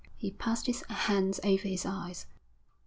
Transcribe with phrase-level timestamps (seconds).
[0.17, 2.25] He passed his hands over his eyes.